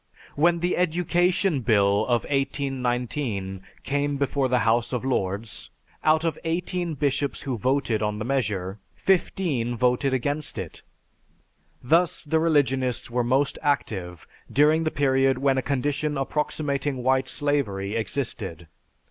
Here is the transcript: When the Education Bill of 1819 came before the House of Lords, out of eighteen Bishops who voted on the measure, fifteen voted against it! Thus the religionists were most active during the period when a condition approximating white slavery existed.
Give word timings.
When 0.35 0.61
the 0.61 0.77
Education 0.77 1.59
Bill 1.59 2.05
of 2.07 2.23
1819 2.23 3.61
came 3.83 4.17
before 4.17 4.47
the 4.47 4.57
House 4.65 4.93
of 4.93 5.05
Lords, 5.05 5.69
out 6.03 6.23
of 6.23 6.39
eighteen 6.43 6.95
Bishops 6.95 7.43
who 7.43 7.55
voted 7.55 8.01
on 8.01 8.17
the 8.17 8.25
measure, 8.25 8.79
fifteen 8.95 9.77
voted 9.77 10.11
against 10.11 10.57
it! 10.57 10.81
Thus 11.83 12.23
the 12.23 12.39
religionists 12.39 13.11
were 13.11 13.23
most 13.23 13.59
active 13.61 14.25
during 14.51 14.85
the 14.85 14.89
period 14.89 15.37
when 15.37 15.59
a 15.59 15.61
condition 15.61 16.17
approximating 16.17 17.03
white 17.03 17.27
slavery 17.27 17.95
existed. 17.95 18.65